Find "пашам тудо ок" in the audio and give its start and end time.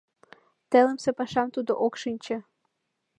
1.19-1.93